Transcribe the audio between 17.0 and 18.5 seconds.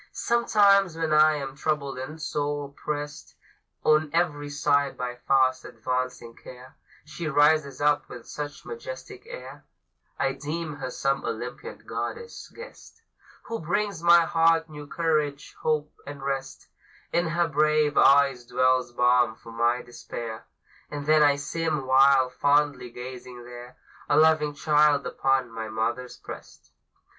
In her brave eyes